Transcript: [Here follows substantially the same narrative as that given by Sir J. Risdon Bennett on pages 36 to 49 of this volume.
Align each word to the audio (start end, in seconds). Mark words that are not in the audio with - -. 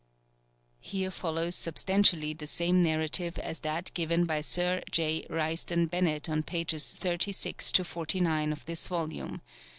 [Here 0.79 1.11
follows 1.11 1.53
substantially 1.53 2.33
the 2.33 2.47
same 2.47 2.81
narrative 2.81 3.37
as 3.37 3.59
that 3.59 3.93
given 3.93 4.25
by 4.25 4.41
Sir 4.41 4.81
J. 4.91 5.27
Risdon 5.29 5.91
Bennett 5.91 6.27
on 6.27 6.41
pages 6.41 6.95
36 6.95 7.71
to 7.73 7.83
49 7.83 8.51
of 8.51 8.65
this 8.65 8.87
volume. 8.87 9.43